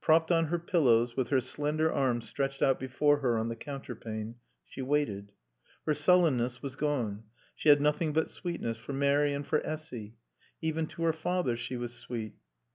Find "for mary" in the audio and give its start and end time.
8.78-9.34